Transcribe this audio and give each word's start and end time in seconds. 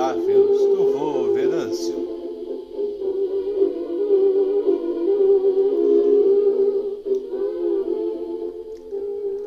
Epitáfios 0.00 0.58
do 0.58 0.92
Vô 0.92 1.32
Venâncio. 1.34 1.94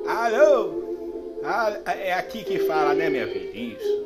Alô! 0.05 0.84
é 1.88 2.13
aqui 2.13 2.43
que 2.43 2.59
fala, 2.59 2.93
né, 2.93 3.09
minha 3.09 3.27
filha? 3.27 3.49
Isso. 3.52 4.05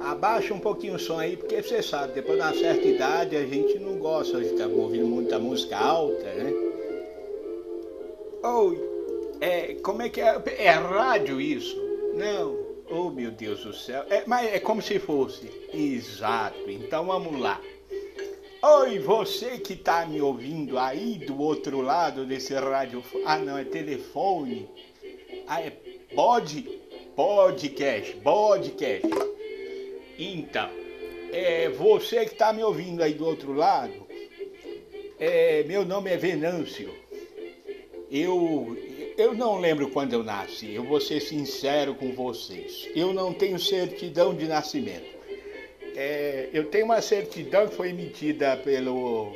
Abaixa 0.00 0.52
um 0.52 0.58
pouquinho 0.58 0.96
o 0.96 0.98
som 0.98 1.20
aí, 1.20 1.36
porque 1.36 1.62
você 1.62 1.80
sabe, 1.80 2.14
depois 2.14 2.38
de 2.38 2.44
uma 2.44 2.54
certa 2.54 2.88
idade 2.88 3.36
a 3.36 3.46
gente 3.46 3.78
não 3.78 3.96
gosta 3.96 4.40
de 4.40 4.46
estar 4.46 4.66
ouvindo 4.66 5.06
muita 5.06 5.38
música 5.38 5.78
alta, 5.78 6.24
né? 6.24 6.52
Oi. 8.42 8.80
é, 9.40 9.74
como 9.74 10.02
é 10.02 10.08
que 10.08 10.20
é? 10.20 10.42
É 10.58 10.70
rádio 10.70 11.40
isso? 11.40 11.80
Não, 12.14 12.63
Oh, 12.96 13.10
meu 13.10 13.32
Deus 13.32 13.64
do 13.64 13.74
céu. 13.74 14.04
É, 14.08 14.22
mas 14.24 14.54
é 14.54 14.60
como 14.60 14.80
se 14.80 15.00
fosse. 15.00 15.50
Exato. 15.72 16.70
Então 16.70 17.06
vamos 17.06 17.40
lá. 17.40 17.60
Oi, 18.62 19.00
você 19.00 19.58
que 19.58 19.72
está 19.72 20.06
me 20.06 20.20
ouvindo 20.20 20.78
aí 20.78 21.16
do 21.18 21.36
outro 21.40 21.80
lado 21.80 22.24
desse 22.24 22.54
rádio. 22.54 23.02
Ah, 23.26 23.36
não, 23.36 23.58
é 23.58 23.64
telefone. 23.64 24.70
Ah, 25.48 25.60
é 25.60 25.70
pod, 26.14 26.62
podcast, 27.16 28.14
podcast. 28.18 29.08
Então, 30.16 30.70
é 31.32 31.68
você 31.70 32.24
que 32.24 32.34
está 32.34 32.52
me 32.52 32.62
ouvindo 32.62 33.02
aí 33.02 33.14
do 33.14 33.26
outro 33.26 33.52
lado. 33.54 34.06
É, 35.18 35.64
meu 35.64 35.84
nome 35.84 36.12
é 36.12 36.16
Venâncio. 36.16 36.94
Eu, 38.08 38.78
eu 39.16 39.34
não 39.34 39.58
lembro 39.58 39.90
quando 39.90 40.12
eu 40.12 40.22
nasci, 40.22 40.74
eu 40.74 40.84
vou 40.84 41.00
ser 41.00 41.20
sincero 41.20 41.94
com 41.94 42.12
vocês. 42.12 42.88
Eu 42.94 43.12
não 43.12 43.32
tenho 43.32 43.58
certidão 43.58 44.34
de 44.34 44.46
nascimento. 44.46 45.14
É, 45.96 46.48
eu 46.52 46.64
tenho 46.70 46.86
uma 46.86 47.00
certidão 47.00 47.68
que 47.68 47.76
foi 47.76 47.90
emitida 47.90 48.56
pelo, 48.56 49.32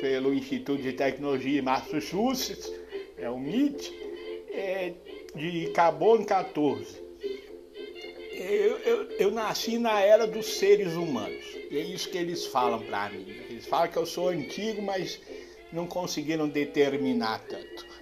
pelo 0.00 0.34
Instituto 0.34 0.82
de 0.82 0.92
Tecnologia 0.92 1.62
Massachusetts, 1.62 2.70
é 3.16 3.30
o 3.30 3.38
MIT, 3.38 3.92
é, 4.50 4.92
de 5.34 5.70
carbono 5.70 6.26
14. 6.26 7.02
Eu, 8.32 8.78
eu, 8.78 9.10
eu 9.12 9.30
nasci 9.30 9.78
na 9.78 10.00
era 10.00 10.26
dos 10.26 10.58
seres 10.58 10.94
humanos. 10.94 11.44
É 11.70 11.78
isso 11.78 12.10
que 12.10 12.18
eles 12.18 12.44
falam 12.46 12.80
para 12.80 13.08
mim. 13.10 13.26
Eles 13.48 13.64
falam 13.66 13.88
que 13.88 13.96
eu 13.96 14.04
sou 14.04 14.28
antigo, 14.28 14.82
mas 14.82 15.20
não 15.72 15.86
conseguiram 15.86 16.48
determinar 16.48 17.38
tanto. 17.48 17.93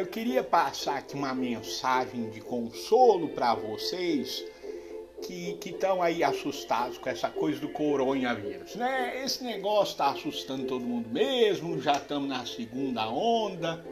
Eu, 0.00 0.06
queria 0.06 0.42
passar 0.42 0.96
aqui 0.96 1.14
uma 1.14 1.34
mensagem 1.34 2.30
de 2.30 2.40
consolo 2.40 3.28
para 3.28 3.54
vocês 3.54 4.42
que 5.20 5.58
estão 5.62 6.00
aí 6.00 6.24
assustados 6.24 6.96
com 6.96 7.10
essa 7.10 7.28
coisa 7.28 7.60
do 7.60 7.68
coronavírus, 7.68 8.76
né? 8.76 9.22
Esse 9.22 9.44
negócio 9.44 9.92
está 9.92 10.08
assustando 10.08 10.64
todo 10.64 10.82
mundo 10.82 11.10
mesmo, 11.10 11.78
já 11.82 11.92
estamos 11.92 12.30
na 12.30 12.46
segunda 12.46 13.10
onda. 13.10 13.84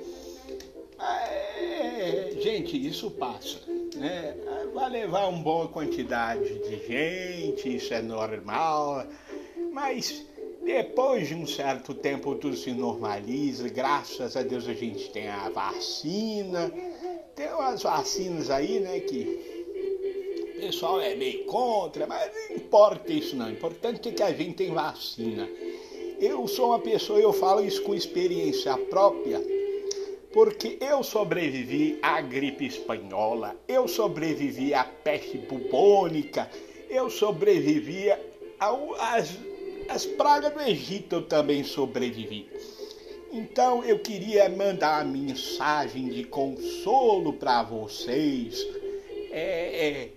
É, 0.98 2.30
gente, 2.40 2.88
isso 2.88 3.10
passa, 3.10 3.60
né? 3.94 4.34
Vai 4.72 4.88
levar 4.88 5.28
uma 5.28 5.42
boa 5.42 5.68
quantidade 5.68 6.58
de 6.60 6.86
gente, 6.86 7.76
isso 7.76 7.92
é 7.92 8.00
normal, 8.00 9.06
mas 9.74 10.24
depois 10.68 11.28
de 11.28 11.34
um 11.34 11.46
certo 11.46 11.94
tempo 11.94 12.34
tudo 12.34 12.54
se 12.54 12.72
normaliza, 12.72 13.70
graças 13.70 14.36
a 14.36 14.42
Deus 14.42 14.68
a 14.68 14.74
gente 14.74 15.08
tem 15.08 15.26
a 15.26 15.48
vacina, 15.48 16.70
tem 17.34 17.48
umas 17.54 17.82
vacinas 17.82 18.50
aí, 18.50 18.78
né, 18.78 19.00
que 19.00 19.64
o 20.58 20.60
pessoal 20.60 21.00
é 21.00 21.14
meio 21.14 21.46
contra, 21.46 22.06
mas 22.06 22.30
não 22.50 22.56
importa 22.56 23.10
isso 23.10 23.34
não, 23.34 23.46
o 23.46 23.50
importante 23.50 24.10
é 24.10 24.12
que 24.12 24.22
a 24.22 24.30
gente 24.30 24.56
tem 24.56 24.70
vacina. 24.70 25.48
Eu 26.20 26.46
sou 26.46 26.66
uma 26.66 26.80
pessoa, 26.80 27.18
eu 27.18 27.32
falo 27.32 27.64
isso 27.64 27.82
com 27.82 27.94
experiência 27.94 28.76
própria, 28.76 29.40
porque 30.34 30.76
eu 30.82 31.02
sobrevivi 31.02 31.98
à 32.02 32.20
gripe 32.20 32.66
espanhola, 32.66 33.56
eu 33.66 33.88
sobrevivi 33.88 34.74
à 34.74 34.84
peste 34.84 35.38
bubônica, 35.38 36.50
eu 36.90 37.08
sobrevivi 37.08 38.12
às 38.60 39.30
as 39.88 40.04
pragas 40.04 40.52
do 40.52 40.60
Egito 40.60 41.16
eu 41.16 41.26
também 41.26 41.64
sobrevivi. 41.64 42.48
Então 43.32 43.84
eu 43.84 43.98
queria 43.98 44.48
mandar 44.48 45.04
uma 45.04 45.12
mensagem 45.12 46.08
de 46.08 46.24
consolo 46.24 47.32
para 47.32 47.62
vocês. 47.62 48.64
É, 49.30 49.88
é, 49.88 50.12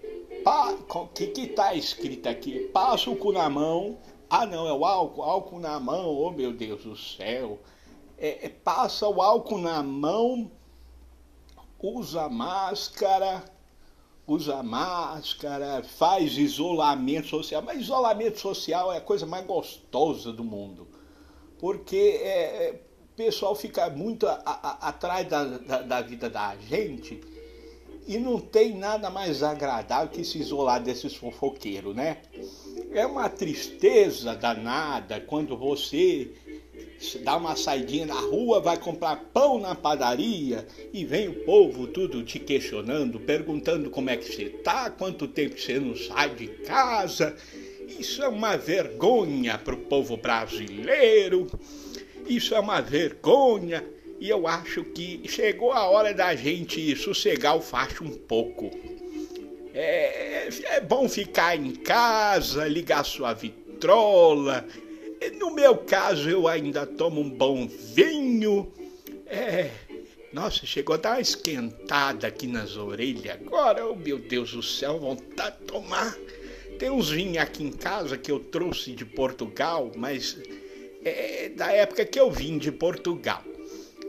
o 0.94 1.08
que 1.08 1.42
está 1.42 1.74
escrito 1.74 2.28
aqui? 2.28 2.68
Passa 2.74 3.10
o 3.10 3.16
cu 3.16 3.32
na 3.32 3.50
mão. 3.50 3.98
Ah, 4.30 4.46
não, 4.46 4.68
é 4.68 4.74
o 4.74 4.86
álcool, 4.86 5.24
álcool 5.24 5.60
na 5.60 5.80
mão. 5.80 6.16
Oh, 6.16 6.32
meu 6.32 6.54
Deus 6.54 6.84
do 6.84 6.96
céu. 6.96 7.60
É, 8.18 8.46
é, 8.46 8.50
passa 8.50 9.08
o 9.08 9.22
álcool 9.22 9.58
na 9.58 9.82
mão, 9.82 10.52
usa 11.82 12.30
máscara 12.30 13.44
usa 14.28 14.62
máscara, 14.64 15.84
faz 15.84 16.38
isolamento 16.38 17.28
social. 17.28 17.62
Mas 17.62 17.82
isolamento 17.82 18.40
social 18.40 18.92
é 18.92 18.98
a 18.98 19.02
coisa 19.02 19.26
mais 19.26 19.46
gostosa 19.46 20.32
do 20.32 20.44
mundo, 20.44 20.88
porque 21.60 22.20
é, 22.24 22.68
é 22.68 22.82
o 23.12 23.16
pessoal 23.24 23.54
fica 23.54 23.90
muito 23.90 24.26
a, 24.26 24.42
a, 24.46 24.88
atrás 24.88 25.28
da, 25.28 25.44
da, 25.44 25.82
da, 25.82 26.02
vida 26.02 26.30
da 26.30 26.56
gente 26.56 27.20
e 28.08 28.18
não 28.18 28.40
tem 28.40 28.76
nada 28.76 29.10
mais 29.10 29.44
agradável 29.44 30.10
que 30.10 30.24
se 30.24 30.40
isolar 30.40 30.82
desses 30.82 31.14
fofoqueiros, 31.16 31.96
né? 31.96 32.18
É 32.92 33.06
uma 33.06 33.30
tristeza 33.30 34.34
danada 34.34 35.20
quando 35.20 35.58
você 35.58 36.32
dá 37.24 37.36
uma 37.36 37.56
saidinha 37.56 38.06
na 38.06 38.20
rua, 38.20 38.60
vai 38.60 38.78
comprar 38.78 39.16
pão 39.34 39.60
na 39.60 39.74
padaria 39.74 40.68
e 40.94 41.04
vem 41.04 41.28
o 41.28 41.46
povo 41.46 41.88
tudo 41.88 42.24
te 42.24 42.40
questionando, 42.40 43.20
perguntando 43.20 43.90
como 43.90 44.10
é 44.10 44.18
que 44.18 44.32
você 44.32 44.50
tá, 44.50 44.90
quanto 44.90 45.28
tempo 45.28 45.60
você 45.60 45.80
não 45.80 45.96
sai 45.96 46.30
de 46.36 46.48
casa. 46.48 47.36
Isso 48.00 48.24
é 48.24 48.28
uma 48.28 48.56
vergonha 48.56 49.58
para 49.58 49.74
o 49.74 49.78
povo 49.78 50.16
brasileiro. 50.16 51.48
Isso 52.28 52.56
é 52.56 52.60
uma 52.60 52.82
vergonha. 52.82 53.84
E 54.20 54.30
eu 54.30 54.48
acho 54.48 54.84
que 54.84 55.22
chegou 55.28 55.72
a 55.72 55.90
hora 55.90 56.14
da 56.14 56.36
gente 56.36 56.96
sossegar 56.96 57.58
o 57.58 57.62
facho 57.62 58.04
um 58.04 58.16
pouco. 58.16 58.70
É, 59.74 60.50
é 60.66 60.82
bom 60.82 61.10
ficar 61.10 61.56
em 61.56 61.72
casa, 61.72 62.68
ligar 62.68 63.04
sua 63.04 63.34
vitrola, 63.34 64.66
no 65.30 65.52
meu 65.52 65.78
caso, 65.78 66.30
eu 66.30 66.48
ainda 66.48 66.86
tomo 66.86 67.22
um 67.22 67.30
bom 67.30 67.68
vinho. 67.68 68.72
É. 69.28 69.70
Nossa, 70.34 70.66
chegou 70.66 70.96
a 70.96 70.98
dar 70.98 71.12
uma 71.12 71.22
esquentada 71.22 72.26
aqui 72.26 72.48
nas 72.48 72.78
orelhas 72.78 73.36
agora. 73.36 73.86
Oh, 73.86 73.96
meu 73.96 74.18
Deus 74.18 74.54
do 74.54 74.64
céu, 74.64 75.00
vontade 75.00 75.58
de 75.60 75.66
tomar. 75.66 76.18
Tem 76.80 76.90
uns 76.90 77.10
vinhos 77.10 77.38
aqui 77.38 77.64
em 77.64 77.72
casa 77.72 78.18
que 78.18 78.32
eu 78.32 78.40
trouxe 78.40 78.94
de 78.94 79.06
Portugal, 79.06 79.92
mas 79.96 80.38
é 81.04 81.50
da 81.50 81.72
época 81.72 82.06
que 82.06 82.20
eu 82.20 82.32
vim 82.32 82.58
de 82.58 82.72
Portugal. 82.72 83.44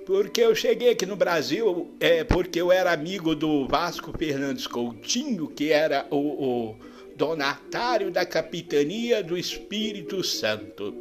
Porque 0.07 0.41
eu 0.41 0.55
cheguei 0.55 0.91
aqui 0.91 1.07
no 1.07 1.17
Brasil, 1.17 1.95
é 2.01 2.25
porque 2.25 2.61
eu 2.61 2.73
era 2.73 2.93
amigo 2.93 3.35
do 3.35 3.69
Vasco 3.69 4.17
Fernandes 4.17 4.67
Coutinho, 4.67 5.49
que 5.49 5.71
era 5.71 6.07
o, 6.11 6.17
o 6.17 6.77
donatário 7.23 8.11
da 8.11 8.27
capitania 8.27 9.23
do 9.23 9.39
Espírito 9.39 10.25
Santo. 10.25 10.93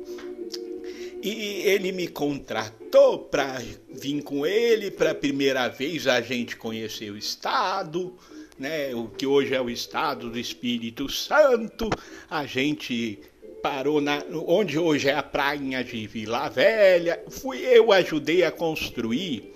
E 1.19 1.63
ele 1.65 1.91
me 1.91 2.07
contratou 2.07 3.17
para 3.17 3.59
vir 3.89 4.21
com 4.21 4.45
ele 4.45 4.91
para 4.91 5.11
a 5.11 5.15
primeira 5.15 5.67
vez 5.67 6.05
a 6.05 6.21
gente 6.21 6.55
conhecer 6.55 7.09
o 7.09 7.17
estado, 7.17 8.15
né, 8.59 8.93
o 8.93 9.07
que 9.07 9.25
hoje 9.25 9.55
é 9.55 9.59
o 9.59 9.67
estado 9.67 10.29
do 10.29 10.37
Espírito 10.37 11.09
Santo. 11.09 11.89
A 12.29 12.45
gente 12.45 13.17
parou 13.63 13.99
na 13.99 14.23
onde 14.45 14.77
hoje 14.77 15.09
é 15.09 15.15
a 15.15 15.23
prainha 15.23 15.83
de 15.83 16.05
Vila 16.05 16.49
Velha. 16.49 17.19
Fui 17.31 17.57
eu 17.57 17.91
ajudei 17.91 18.43
a 18.43 18.51
construir 18.51 19.51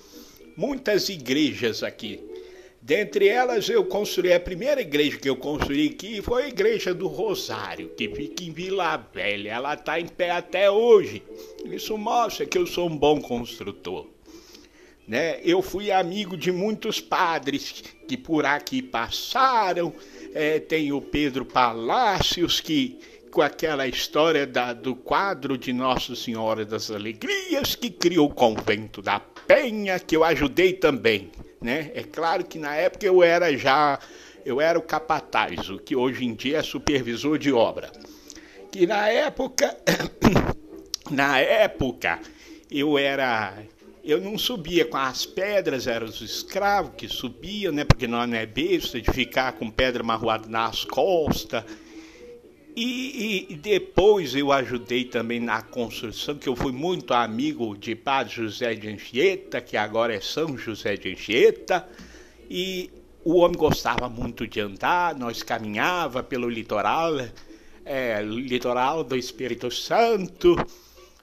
muitas 0.58 1.10
igrejas 1.10 1.84
aqui. 1.84 2.35
Dentre 2.86 3.28
elas, 3.28 3.68
eu 3.68 3.84
construí 3.84 4.32
a 4.32 4.40
primeira 4.40 4.80
igreja 4.80 5.18
que 5.18 5.28
eu 5.28 5.36
construí 5.36 5.88
aqui 5.88 6.22
foi 6.22 6.44
a 6.44 6.48
Igreja 6.48 6.94
do 6.94 7.08
Rosário, 7.08 7.90
que 7.90 8.08
fica 8.08 8.44
em 8.44 8.52
Vila 8.52 8.96
Velha. 9.12 9.54
Ela 9.54 9.74
está 9.74 10.00
em 10.00 10.08
pé 10.08 10.30
até 10.30 10.70
hoje. 10.70 11.24
Isso 11.66 11.98
mostra 11.98 12.46
que 12.46 12.56
eu 12.56 12.68
sou 12.68 12.88
um 12.88 12.96
bom 12.96 13.20
construtor. 13.20 14.06
Né? 15.08 15.40
Eu 15.44 15.64
fui 15.64 15.92
amigo 15.92 16.38
de 16.38 16.52
muitos 16.52 17.02
padres 17.02 17.84
que 18.08 18.16
por 18.16 18.46
aqui 18.46 18.84
passaram. 18.84 19.92
É, 20.32 20.60
tem 20.60 20.94
o 20.94 21.02
Pedro 21.02 21.44
Palácios, 21.44 22.62
que 22.62 23.00
com 23.32 23.42
aquela 23.42 23.88
história 23.88 24.46
da, 24.46 24.74
do 24.74 24.96
quadro 24.96 25.58
de 25.58 25.74
Nossa 25.74 26.16
Senhora 26.16 26.64
das 26.64 26.92
Alegrias, 26.92 27.74
que 27.74 27.90
criou 27.90 28.28
o 28.28 28.34
convento 28.34 29.02
da 29.02 29.20
Penha, 29.20 29.98
que 29.98 30.16
eu 30.16 30.24
ajudei 30.24 30.74
também 30.74 31.32
né? 31.66 31.92
É 31.96 32.04
claro 32.04 32.46
que 32.46 32.60
na 32.60 32.76
época 32.76 33.06
eu 33.06 33.24
era 33.24 33.58
já, 33.58 34.00
eu 34.46 34.62
era 34.62 34.78
o 34.78 34.84
capataz, 34.84 35.70
o 35.70 35.80
que 35.80 35.96
hoje 35.96 36.24
em 36.24 36.36
dia 36.36 36.60
é 36.60 36.64
supervisor 36.64 37.40
de 37.40 37.52
obra. 37.52 37.92
Que 38.72 38.86
na 38.86 39.10
época, 39.10 39.76
na 41.10 41.40
época 41.40 42.20
eu 42.70 42.98
era 42.98 43.58
eu 44.04 44.22
não 44.22 44.38
subia 44.38 44.86
com 44.86 44.98
as 44.98 45.26
pedras, 45.26 45.88
eram 45.88 46.06
os 46.06 46.22
escravos 46.22 46.92
que 46.96 47.08
subiam, 47.08 47.74
né? 47.74 47.84
Porque 47.84 48.06
nós 48.06 48.30
não 48.30 48.38
é 48.38 48.46
besta 48.46 49.02
de 49.02 49.12
ficar 49.12 49.54
com 49.54 49.72
pedra 49.72 50.04
marroada 50.04 50.48
nas 50.48 50.86
costas. 50.86 51.64
E, 52.76 53.48
e, 53.52 53.56
depois 53.56 54.36
eu 54.36 54.52
ajudei 54.52 55.06
também 55.06 55.40
na 55.40 55.62
construção, 55.62 56.36
que 56.36 56.50
eu 56.50 56.58
fui 56.58 56.74
muito 56.74 57.14
amigo 57.14 57.78
de 57.78 57.96
Padre 57.96 58.34
José 58.34 58.76
de 58.76 58.90
Anchieta, 58.90 59.62
que 59.62 59.78
agora 59.78 60.14
é 60.14 60.20
São 60.20 60.58
José 60.58 60.98
de 60.98 61.14
Anchieta, 61.14 61.88
e 62.50 62.92
o 63.24 63.38
homem 63.38 63.58
gostava 63.58 64.10
muito 64.10 64.46
de 64.46 64.60
andar, 64.60 65.16
nós 65.16 65.42
caminhava 65.42 66.22
pelo 66.22 66.50
litoral, 66.50 67.14
é, 67.86 68.22
litoral 68.22 69.06
do 69.06 69.16
Espírito 69.16 69.72
Santo, 69.72 70.58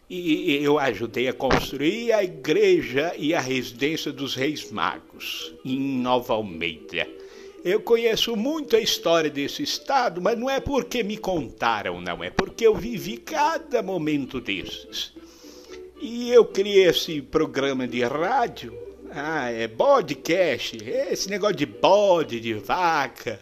e 0.08 0.56
eu 0.62 0.78
ajudei 0.78 1.28
a 1.28 1.34
construir 1.34 2.12
a 2.12 2.24
igreja 2.24 3.14
e 3.16 3.34
a 3.34 3.40
residência 3.40 4.10
dos 4.10 4.34
Reis 4.34 4.70
Magos, 4.70 5.54
em 5.64 5.78
Nova 5.78 6.32
Almeida. 6.32 7.06
Eu 7.64 7.80
conheço 7.80 8.34
muito 8.34 8.74
a 8.74 8.80
história 8.80 9.30
desse 9.30 9.62
estado, 9.62 10.20
mas 10.20 10.36
não 10.36 10.50
é 10.50 10.58
porque 10.58 11.04
me 11.04 11.16
contaram, 11.16 12.00
não, 12.00 12.24
é 12.24 12.28
porque 12.28 12.66
eu 12.66 12.74
vivi 12.74 13.16
cada 13.18 13.80
momento 13.80 14.40
desses. 14.40 15.12
E 16.00 16.32
eu 16.32 16.44
criei 16.44 16.88
esse 16.88 17.22
programa 17.22 17.86
de 17.86 18.02
rádio, 18.02 18.76
ah, 19.12 19.48
é 19.48 19.68
podcast, 19.68 20.76
esse 20.76 21.30
negócio 21.30 21.54
de 21.54 21.66
bode, 21.66 22.40
de 22.40 22.54
vaca, 22.54 23.38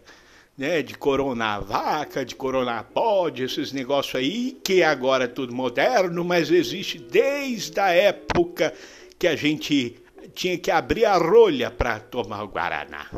né, 0.58 0.82
de 0.82 0.92
coronavaca, 0.98 2.22
de 2.22 2.34
coronapod, 2.34 3.42
esses 3.42 3.72
negócios 3.72 4.16
aí, 4.16 4.58
que 4.62 4.82
agora 4.82 5.24
é 5.24 5.28
tudo 5.28 5.54
moderno, 5.54 6.22
mas 6.22 6.50
existe 6.50 6.98
desde 6.98 7.80
a 7.80 7.88
época 7.88 8.74
que 9.18 9.26
a 9.26 9.34
gente 9.34 9.96
tinha 10.34 10.58
que 10.58 10.70
abrir 10.70 11.06
a 11.06 11.16
rolha 11.16 11.70
para 11.70 11.98
tomar 11.98 12.44
o 12.44 12.48
Guaraná 12.48 13.08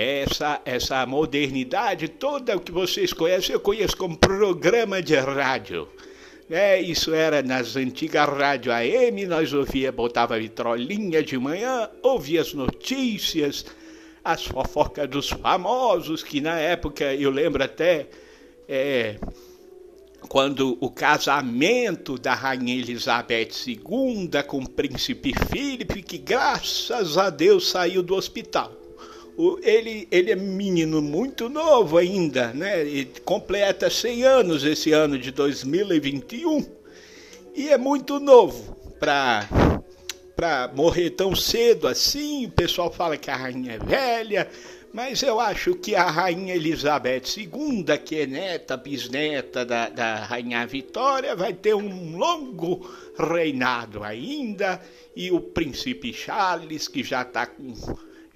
essa, 0.00 0.62
essa 0.64 1.04
modernidade 1.04 2.06
toda 2.06 2.56
que 2.56 2.70
vocês 2.70 3.12
conhecem, 3.12 3.52
eu 3.52 3.58
conheço 3.58 3.96
como 3.96 4.16
programa 4.16 5.02
de 5.02 5.16
rádio. 5.16 5.88
É, 6.48 6.80
isso 6.80 7.12
era 7.12 7.42
nas 7.42 7.74
antigas 7.74 8.28
rádio 8.28 8.72
AM, 8.72 9.26
nós 9.26 9.52
ouvia, 9.52 9.90
botava 9.90 10.38
vitrolinha 10.38 11.20
de 11.20 11.36
manhã, 11.36 11.90
ouvia 12.00 12.40
as 12.40 12.54
notícias, 12.54 13.66
as 14.22 14.44
fofocas 14.44 15.10
dos 15.10 15.30
famosos, 15.30 16.22
que 16.22 16.40
na 16.40 16.60
época 16.60 17.12
eu 17.12 17.32
lembro 17.32 17.64
até 17.64 18.06
é, 18.68 19.16
quando 20.28 20.78
o 20.80 20.90
casamento 20.90 22.16
da 22.16 22.34
Rainha 22.34 22.76
Elizabeth 22.76 23.66
II 23.66 24.30
com 24.46 24.58
o 24.60 24.68
príncipe 24.68 25.34
Filipe, 25.50 26.02
que 26.02 26.18
graças 26.18 27.18
a 27.18 27.30
Deus 27.30 27.68
saiu 27.68 28.00
do 28.00 28.14
hospital 28.14 28.78
ele, 29.62 30.08
ele 30.10 30.32
é 30.32 30.36
menino 30.36 31.00
muito 31.00 31.48
novo 31.48 31.96
ainda, 31.96 32.52
né? 32.52 32.80
Ele 32.80 33.12
completa 33.24 33.88
100 33.88 34.24
anos 34.24 34.64
esse 34.64 34.90
ano 34.90 35.16
de 35.16 35.30
2021 35.30 36.66
e 37.54 37.68
é 37.68 37.78
muito 37.78 38.18
novo 38.18 38.76
para 38.98 39.46
morrer 40.74 41.10
tão 41.10 41.36
cedo 41.36 41.86
assim. 41.86 42.46
O 42.46 42.50
pessoal 42.50 42.92
fala 42.92 43.16
que 43.16 43.30
a 43.30 43.36
rainha 43.36 43.74
é 43.74 43.78
velha, 43.78 44.50
mas 44.92 45.22
eu 45.22 45.38
acho 45.38 45.76
que 45.76 45.94
a 45.94 46.10
rainha 46.10 46.56
Elizabeth 46.56 47.22
II, 47.36 47.84
que 48.04 48.16
é 48.22 48.26
neta, 48.26 48.76
bisneta 48.76 49.64
da, 49.64 49.88
da 49.88 50.24
rainha 50.24 50.66
Vitória, 50.66 51.36
vai 51.36 51.52
ter 51.52 51.74
um 51.74 52.16
longo 52.16 52.90
reinado 53.16 54.02
ainda. 54.02 54.80
E 55.14 55.30
o 55.30 55.40
príncipe 55.40 56.12
Charles, 56.12 56.88
que 56.88 57.04
já 57.04 57.22
está 57.22 57.46
com 57.46 57.72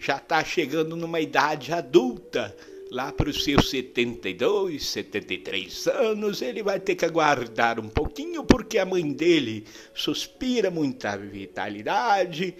já 0.03 0.17
está 0.17 0.43
chegando 0.43 0.97
numa 0.97 1.21
idade 1.21 1.73
adulta, 1.73 2.55
lá 2.91 3.13
para 3.13 3.31
os 3.31 3.45
seus 3.45 3.71
72, 3.71 4.85
73 4.85 5.87
anos, 5.87 6.43
ele 6.43 6.61
vai 6.61 6.81
ter 6.81 6.97
que 6.97 7.05
aguardar 7.05 7.79
um 7.79 7.89
pouquinho, 7.89 8.43
porque 8.43 8.79
a 8.79 8.85
mãe 8.85 9.13
dele 9.13 9.65
suspira 9.95 10.73
muita 10.73 11.17
vitalidade 11.17 12.53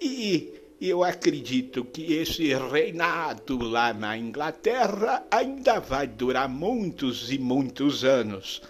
e 0.00 0.54
eu 0.80 1.04
acredito 1.04 1.84
que 1.84 2.14
esse 2.14 2.54
reinado 2.54 3.58
lá 3.58 3.92
na 3.92 4.16
Inglaterra 4.16 5.22
ainda 5.30 5.78
vai 5.78 6.06
durar 6.06 6.48
muitos 6.48 7.30
e 7.30 7.38
muitos 7.38 8.04
anos. 8.04 8.62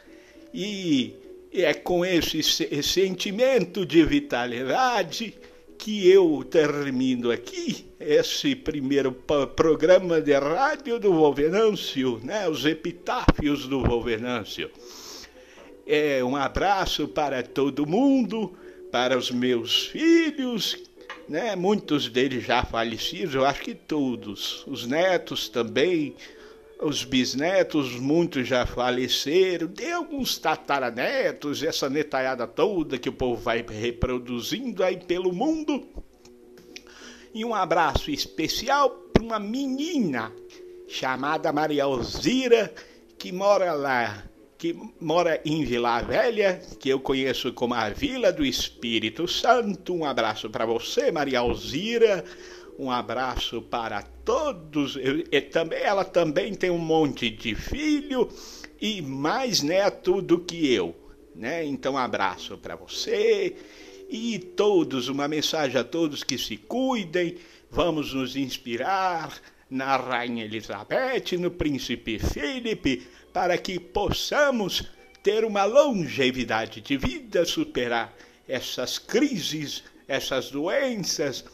E 0.53 1.15
é 1.53 1.73
com 1.73 2.05
esse 2.05 2.43
sentimento 2.83 3.87
de 3.87 4.05
vitalidade 4.05 5.35
que 5.79 6.09
eu 6.11 6.45
termino 6.49 7.31
aqui 7.31 7.87
esse 8.01 8.55
primeiro 8.55 9.13
programa 9.57 10.21
de 10.21 10.33
rádio 10.33 10.99
do 10.99 11.13
Wolvenâncio, 11.13 12.21
né? 12.23 12.49
os 12.49 12.65
epitáfios 12.65 13.67
do 13.67 13.83
Wolvenâncio. 13.83 14.71
É, 15.87 16.25
um 16.25 16.37
abraço 16.37 17.09
para 17.09 17.43
todo 17.43 17.87
mundo, 17.87 18.55
para 18.91 19.17
os 19.19 19.31
meus 19.31 19.87
filhos, 19.87 20.77
né? 21.29 21.55
muitos 21.57 22.09
deles 22.09 22.45
já 22.45 22.65
falecidos, 22.65 23.35
eu 23.35 23.45
acho 23.45 23.63
que 23.63 23.75
todos, 23.75 24.65
os 24.67 24.87
netos 24.87 25.49
também, 25.49 26.15
os 26.85 27.03
bisnetos, 27.03 27.99
muitos 27.99 28.47
já 28.47 28.67
faleceram, 28.67 29.69
tem 29.69 29.91
alguns 29.91 30.37
tataranetos, 30.37 31.63
essa 31.63 31.89
netalhada 31.89 32.47
toda 32.47 32.99
que 32.99 33.09
o 33.09 33.13
povo 33.13 33.41
vai 33.41 33.65
reproduzindo 33.67 34.85
aí 34.85 34.99
pelo 34.99 35.33
mundo. 35.33 35.83
E 37.33 37.43
um 37.43 37.55
abraço 37.55 38.11
especial 38.11 38.91
para 38.91 39.23
uma 39.23 39.39
menina 39.39 40.31
chamada 40.87 41.53
Maria 41.53 41.85
Alzira, 41.85 42.73
que 43.19 43.33
mora 43.33 43.73
lá, 43.73 44.23
que 44.57 44.79
mora 45.01 45.41
em 45.45 45.65
Vila 45.65 46.01
Velha, 46.03 46.61
que 46.79 46.89
eu 46.89 47.01
conheço 47.01 47.53
como 47.53 47.75
a 47.75 47.89
Vila 47.91 48.33
do 48.33 48.45
Espírito 48.45 49.27
Santo. 49.29 49.95
Um 49.95 50.05
abraço 50.05 50.49
para 50.49 50.65
você, 50.65 51.11
Maria 51.11 51.41
Alzira 51.41 52.25
um 52.79 52.91
abraço 52.91 53.63
para 53.63 54.03
todos. 54.03 54.97
E 54.97 55.41
também, 55.41 55.81
ela 55.81 56.05
também 56.05 56.55
tem 56.55 56.71
um 56.71 56.79
monte 56.79 57.31
de 57.31 57.55
filho 57.55 58.29
e 58.81 59.01
mais 59.01 59.63
neto 59.63 60.21
do 60.21 60.39
que 60.39 60.73
eu. 60.73 60.95
Né? 61.35 61.65
Então, 61.65 61.95
um 61.95 61.99
abraço 61.99 62.57
para 62.59 62.77
você 62.77 63.57
e 64.09 64.39
todos, 64.39 65.09
uma 65.09 65.27
mensagem 65.27 65.81
a 65.81 65.85
todos 65.85 66.23
que 66.23 66.39
se 66.39 66.57
cuidem. 66.57 67.37
Vamos 67.71 68.13
nos 68.15 68.37
inspirar 68.37 69.33
na 69.71 69.97
Rainha 69.97 70.45
Elizabeth, 70.45 71.37
no 71.39 71.51
Príncipe 71.51 72.19
Felipe, 72.19 73.07
para 73.33 73.59
que 73.59 73.79
possamos 73.81 74.85
ter 75.23 75.45
uma 75.45 75.65
longevidade 75.65 76.81
de 76.81 76.97
vida, 76.97 77.45
superar 77.45 78.15
essas 78.47 78.99
crises, 78.99 79.83
essas 80.07 80.51
doenças 80.51 81.45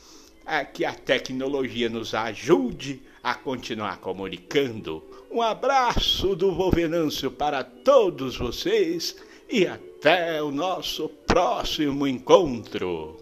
a 0.44 0.64
que 0.64 0.84
a 0.84 0.92
tecnologia 0.92 1.88
nos 1.88 2.12
ajude 2.12 3.00
a 3.22 3.34
continuar 3.34 3.98
comunicando. 3.98 5.04
Um 5.30 5.40
abraço 5.40 6.34
do 6.34 6.52
Volvenâncio 6.52 7.30
para 7.30 7.62
todos 7.62 8.36
vocês 8.36 9.16
e 9.48 9.66
até 9.66 10.42
o 10.42 10.50
nosso 10.50 11.08
próximo 11.08 12.06
encontro. 12.06 13.19